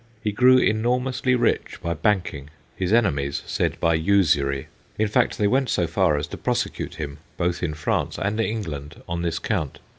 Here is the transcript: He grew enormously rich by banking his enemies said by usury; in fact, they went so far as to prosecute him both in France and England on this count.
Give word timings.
He 0.23 0.31
grew 0.31 0.57
enormously 0.57 1.35
rich 1.35 1.77
by 1.79 1.93
banking 1.93 2.49
his 2.75 2.91
enemies 2.91 3.43
said 3.45 3.79
by 3.79 3.93
usury; 3.93 4.65
in 4.97 5.07
fact, 5.07 5.37
they 5.37 5.45
went 5.45 5.69
so 5.69 5.85
far 5.85 6.17
as 6.17 6.25
to 6.29 6.37
prosecute 6.37 6.95
him 6.95 7.19
both 7.37 7.61
in 7.61 7.75
France 7.75 8.17
and 8.17 8.39
England 8.39 9.03
on 9.07 9.21
this 9.21 9.37
count. 9.37 9.77